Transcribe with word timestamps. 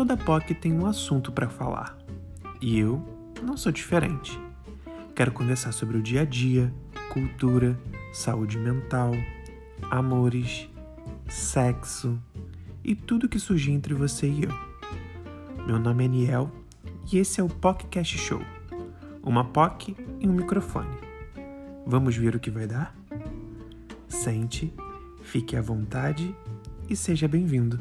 toda 0.00 0.16
POC 0.16 0.54
tem 0.54 0.72
um 0.72 0.86
assunto 0.86 1.30
para 1.30 1.50
falar. 1.50 1.94
E 2.58 2.78
eu 2.78 3.04
não 3.42 3.54
sou 3.54 3.70
diferente. 3.70 4.40
Quero 5.14 5.30
conversar 5.30 5.72
sobre 5.72 5.98
o 5.98 6.02
dia 6.02 6.22
a 6.22 6.24
dia, 6.24 6.72
cultura, 7.12 7.78
saúde 8.10 8.56
mental, 8.56 9.12
amores, 9.90 10.70
sexo 11.28 12.18
e 12.82 12.94
tudo 12.94 13.28
que 13.28 13.38
surgir 13.38 13.72
entre 13.72 13.92
você 13.92 14.26
e 14.26 14.44
eu. 14.44 14.50
Meu 15.66 15.78
nome 15.78 16.06
é 16.06 16.08
Niel 16.08 16.50
e 17.12 17.18
esse 17.18 17.38
é 17.38 17.44
o 17.44 17.48
POCcast 17.48 18.16
Show. 18.16 18.40
Uma 19.22 19.44
POC 19.44 19.94
e 20.18 20.26
um 20.26 20.32
microfone. 20.32 20.96
Vamos 21.86 22.16
ver 22.16 22.34
o 22.34 22.40
que 22.40 22.50
vai 22.50 22.66
dar? 22.66 22.96
Sente, 24.08 24.72
fique 25.20 25.54
à 25.56 25.60
vontade 25.60 26.34
e 26.88 26.96
seja 26.96 27.28
bem-vindo. 27.28 27.78